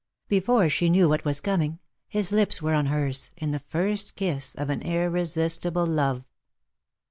[0.29, 4.55] Before she knew what was coming, his lips were on hers, in the first kiss
[4.55, 6.23] of an irresistible love.